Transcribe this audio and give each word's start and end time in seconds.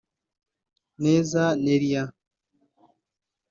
Neza 1.03 1.41
Neriah 1.65 2.07